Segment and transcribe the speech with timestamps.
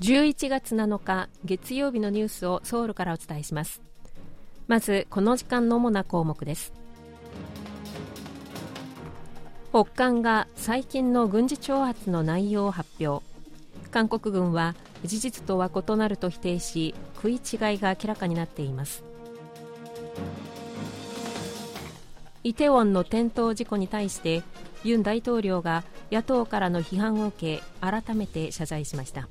[0.00, 3.80] 11月7日月曜日のニュースをソウルからお伝えします。
[4.66, 6.74] まずこの時間の主な項目です。
[9.70, 13.24] 北韓が最近の軍事挑発の内容を発表。
[13.90, 17.40] 韓国軍は事実とは異なると否定し食い違い
[17.78, 19.02] が明らかになっています。
[22.44, 24.42] イテウォンの転倒事故に対して
[24.84, 29.26] ユン大統領が野党からの批判を受け改めて謝罪しました。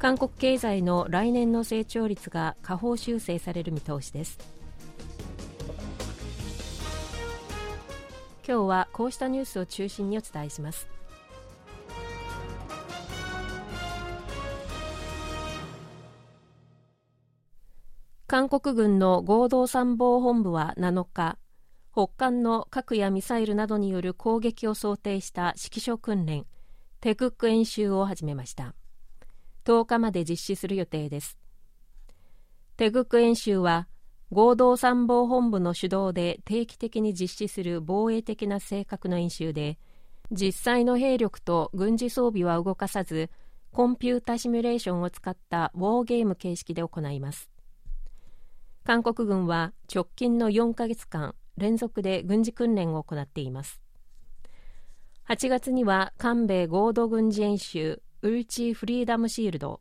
[0.00, 4.38] 韓国経済の来年の成長率が下方修正される見通しです。
[8.48, 10.88] 今日はこうしたニュースを中心にお伝えします。
[18.26, 21.36] 韓国軍の合同参謀本部は7日
[21.92, 26.46] 北韓の核やミサイルなどによる攻撃を想定した指揮所訓練
[27.02, 28.74] テクック演習を始めました。
[29.70, 31.38] 10日まで実施する予定です。
[32.76, 33.86] テクック演習は
[34.32, 39.78] 合同参謀本部の主導で定期的に実施する防衛的な性格の演習で
[40.32, 43.30] 実際の兵力と軍事装備は動かさず
[43.70, 47.48] コンピュータシミュレーションを使ったウォーゲーム形式で行います。
[48.82, 53.80] 韓国軍は直近の4ヶ月間連続で軍事訓練を行っています。
[55.28, 59.80] 8月には韓米合同軍事演習ウルチ・フリーダムシールド。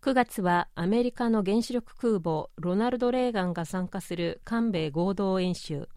[0.00, 5.88] 9月はアメリカの原子力空母ロナルド・レーガンが参加する韓米合同演習。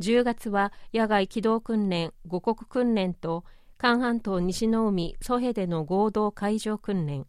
[0.00, 3.44] 10月は野外機動訓練五国訓練と
[3.76, 7.26] 韓半島西の海ソヘでの合同海上訓練。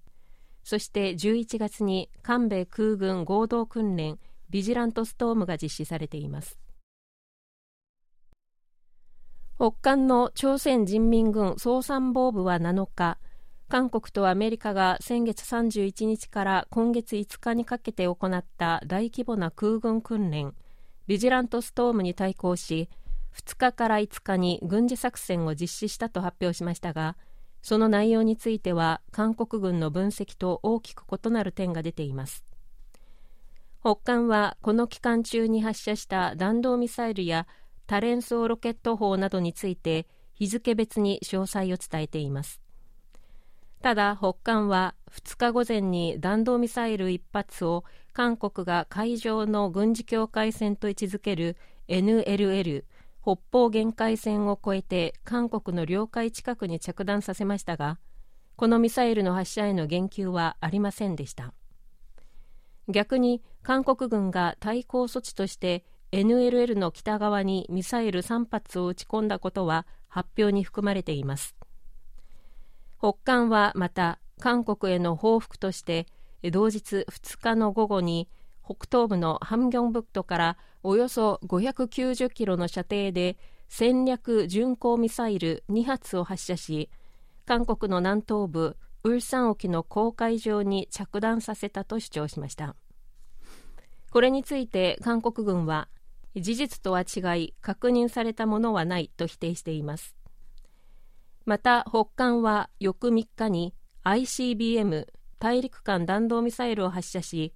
[0.64, 6.58] そして11月に韓米空軍合同訓練ビジラントストームが実施されています。
[9.58, 13.17] 北韓の朝鮮人民軍総参謀部は7日
[13.76, 20.54] 韓国とアメリカが先月31日から今月5日にかけて行った大規模な空軍訓練。
[21.08, 22.88] ビジラントストームに対抗し
[23.36, 27.17] 2日から5日に軍事作戦を実施したと発表しましたが
[27.61, 32.45] その内容については韓国軍の分析と大きく異なる点が出ています。
[33.82, 37.45] 北韓はこの期間中に発射した弾道ミサイルや
[37.88, 42.61] 多連装ロケット砲などについて日付別に詳細を伝えています。
[43.86, 51.56] ただ北韓は2日午前に弾道ミサイル1発を韓国が海上の軍事境界線と位置づける
[51.88, 52.84] NLL
[53.22, 58.00] 北方限界線を越えて韓国の領海近くに着弾させましたが
[58.56, 61.54] このミサイルの発射への言及はありませんでした。
[62.88, 71.56] 逆に韓国軍が対抗措置として NLL の北側にミサイル3発を撃ち込んだことは発表に含まれています。
[72.98, 76.08] 北韓はまた韓国への報復として
[76.44, 78.28] 同日2日の午後に
[78.64, 83.38] 北東部のハムギョンブクトからおよそ590キロの射程で
[83.70, 86.89] 戦略巡航ミサイル2発を発射し
[87.45, 92.76] 韓国の南東部ウルサン沖の公海上に着弾させたと主張しました。
[94.10, 95.88] これについて韓国軍は
[96.36, 100.16] 事実とは違い確認されたものはないと否定しています。
[101.45, 103.73] また北韓は翌3日に
[104.04, 105.08] ICBM
[105.39, 107.54] 大陸間弾道ミサイルを発射し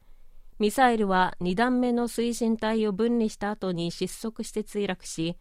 [0.60, 5.38] ミサイルは2段目の推進体を分離した後に失速して墜落し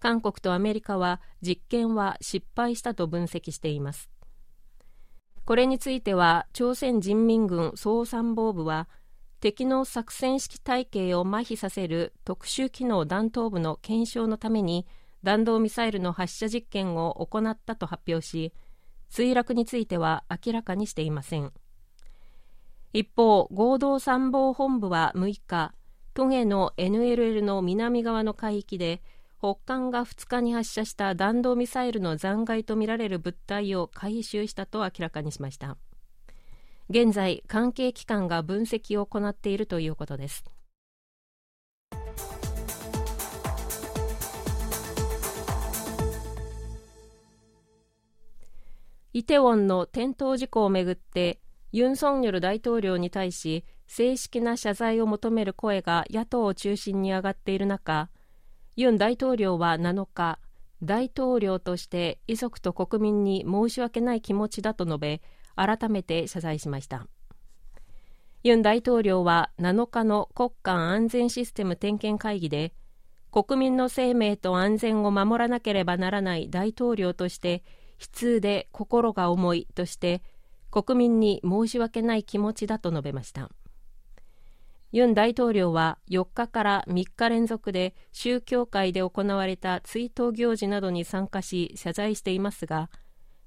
[0.00, 4.10] 韓国とアメリカは実験は失敗したと分析しています。
[5.44, 8.88] これについては朝鮮人民軍総参謀部は
[9.40, 14.86] 敵の作戦指揮体系を麻痺させる特殊機能弾頭部の検証のために
[15.22, 18.52] 弾道ミサイルの発射実験を行ったと発表し
[19.10, 21.52] 墜落については明らかにしていません。
[22.92, 25.74] 一方合同参謀本部は6日
[26.14, 29.02] トゲの NLL の南側の海域で
[29.38, 35.76] 北韓が2日に発射した弾道ミサイルの残骸とみられる物体を回収したと明らかにしました。
[36.90, 40.44] 現在関係機関が分析を行っているということです。
[49.14, 58.08] イテウォンの転倒事故をめぐってユン・ソンニョル大統領に対し正式な謝罪を求める声が野党を中心に上がっている中
[58.74, 60.38] ユン大統領は7日
[60.82, 65.20] 大統領として遺族と国民に申し訳ない気持ちだと述べ
[65.54, 67.06] 改めて謝罪しました。
[68.42, 72.72] ユン大統領は7日の国家安全システム点検会議で
[73.30, 77.62] 国民の生命と安全を守らなければならない大統領として
[78.02, 80.22] 悲痛で心が重いとして
[80.72, 83.48] 国民に申し訳ない気持ちだと述べました。
[84.90, 92.90] ユン大統領は4日から3日連続で宗教界で行われた追悼行事などに参加し謝罪していますが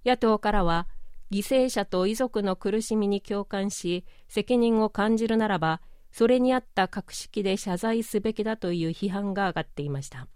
[0.03, 0.87] 野党からは
[1.31, 5.81] 犠牲者と遺族の苦しみに共感し責任を感じるならば
[6.11, 10.27] それに合った格式で謝罪すべきだという批判が上がっていました。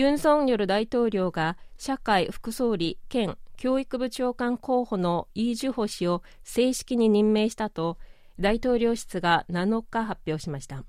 [0.00, 7.98] ユン・ソンニョル大統領が社会副総理兼教育部長官候補のイ・ジュホ氏を正式に任命したと
[8.38, 10.84] 大統領室が7日発表しました。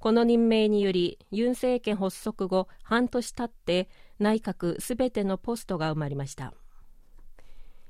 [0.00, 3.88] この任命によりユン政権発足後半年経って
[4.18, 6.52] 内閣すべてのポストが埋まりました。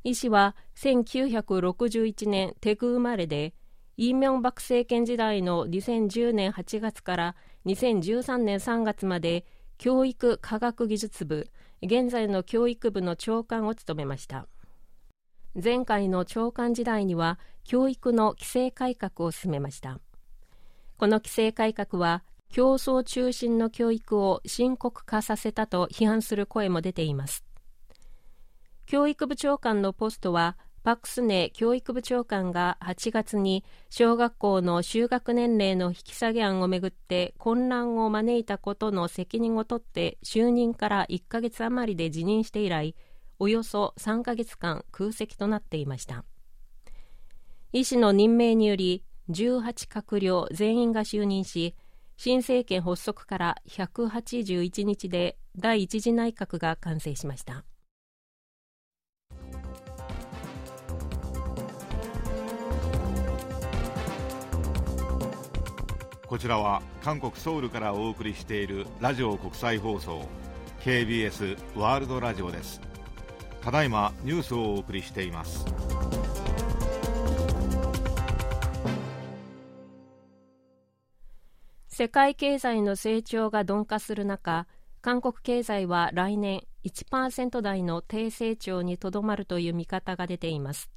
[0.04, 3.54] イ氏は1961年テグ生まれで
[3.96, 9.46] イ・ミョンバク政権時代の2010年8月から2013年3月まで
[9.78, 11.48] 教育科学技術部
[11.82, 14.48] 現在の教育部の長官を務めました。
[15.54, 20.00] 前回の長官時代には教育の規制改革を進めました。
[20.96, 27.44] この規制改革は競争中心の教育を深刻化させたと批判する声も出ています。
[28.84, 42.94] 教育部長官のポストはパク・スネ教育部長官が8月に小学校の就学年齢の引き下げ案をめぐって混乱を招いたことの責任を取って就任から1ヶ月余りで辞任して以来
[43.38, 46.24] およそ3ヶ月間空席となっていました。
[47.72, 51.74] 医師の任命により18閣僚全員が就任し
[52.16, 57.64] 新政権発足から181日で第一次内閣が完成しました。
[66.28, 70.28] こちらは韓国ソウルからお送りしているラジオ国際放送
[70.80, 72.82] KBS ワールドラジオです。
[73.62, 75.64] ただいまニュースをお送りしています。
[81.86, 84.66] 世界経済の成長が鈍化する中
[85.00, 90.90] 韓国経済は来年1%台の低成長にとどまるという見方が出ています。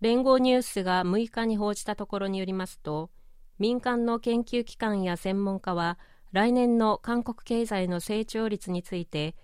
[0.00, 3.10] 連合ニュースが6日に報じたところによりますと
[3.58, 5.98] 民間の研究機関や専門家は
[6.32, 9.34] 来年の韓国経済の成長率について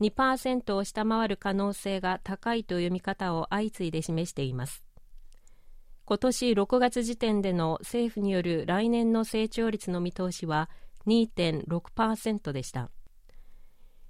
[0.00, 4.84] 2%を下回る可能性が高いという見方を相次いで示しています。
[6.04, 10.68] 今年6月時点での政府による来年の成長率の見通しは
[11.06, 12.90] 2.6%でした。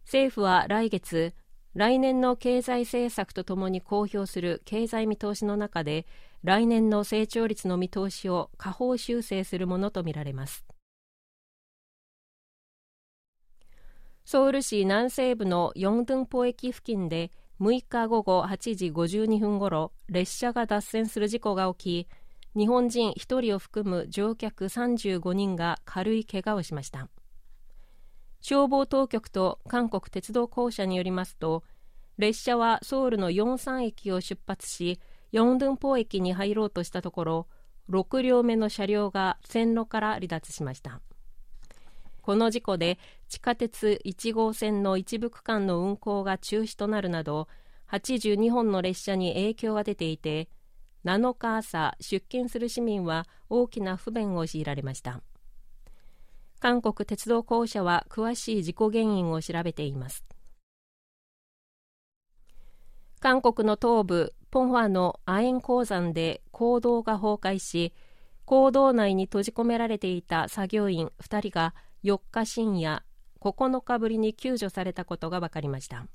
[0.04, 1.34] 政府は来月
[1.74, 6.06] 来年の経済政策とともに公表する経済見通しの中で
[6.42, 10.64] 来年の成長率の見通しを下方修正するものとみられます。
[14.24, 17.30] ソウル市南西部のヨンドゥンポ駅付近で
[17.60, 27.08] 6日午後8時52分ごろ列車が脱線する事故が起き日本人1人を含む乗客35人が軽い怪我をしました。
[28.40, 31.62] 消防当局と韓国鉄道公社によりますと
[32.18, 34.98] 列車はソウルのヨンサン駅を出発し
[35.32, 37.46] ヨンドゥンポ駅に入ろうとしたところ
[37.90, 41.00] 6両目の車両が線路から離脱しました。
[42.20, 47.48] この事故で地下鉄1号線の一部区間の運行が中止となるなど
[47.90, 50.48] 82本の列車に影響が出ていて
[51.04, 55.20] 7日朝出勤する市民は大きな不便を強いられました。
[56.60, 60.24] 韓国鉄道公社は詳しい事故原因を調べています。
[63.18, 67.94] 韓国の東部ポンファの亜鉛鉱山で坑道が崩壊し
[68.44, 73.02] 坑道内に閉じ込められていた作業員2人が4日深夜
[73.40, 76.06] 9日ぶりに救助されたことが分かりました。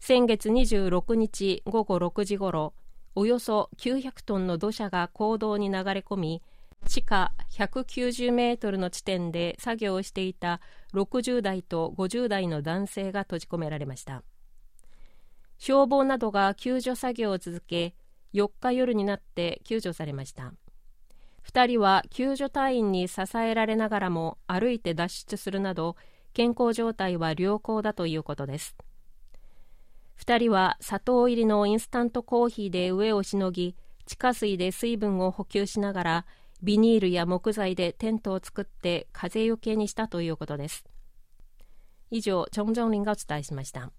[0.00, 2.74] 先月26日午後6時ごろ
[3.14, 6.42] およそ900トンの土砂が坑道に流れ込み
[6.88, 10.60] 地下190メートルの地点で作業をしていた
[10.94, 14.24] 60代と50代の男性が閉じ込められました。
[15.60, 17.94] 消防などが救助作業を続け
[18.32, 20.54] 4日夜になって救助されました。
[21.46, 25.96] 2人は救助隊員に支えられながらも歩いて脱出するなど
[26.32, 28.74] 健康状態は良好だということです。
[30.24, 33.76] 2人は砂糖入りのインスタントコーヒーで上をしのぎ
[34.06, 36.26] 地下水で水分を補給しながら
[36.62, 40.84] ビニールや木材でテントを作って風よけにしたということです。
[42.10, 43.92] 以上、チョンジョンリンがお伝えしました。